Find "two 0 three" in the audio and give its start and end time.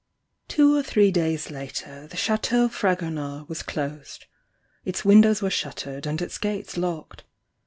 0.47-1.11